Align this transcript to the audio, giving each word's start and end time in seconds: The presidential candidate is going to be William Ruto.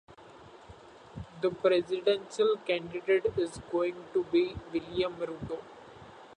The 1.41 1.51
presidential 1.51 2.55
candidate 2.65 3.37
is 3.37 3.59
going 3.71 3.97
to 4.13 4.23
be 4.31 4.55
William 4.73 5.15
Ruto. 5.17 5.59